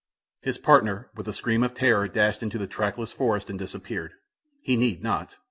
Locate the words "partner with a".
0.57-1.31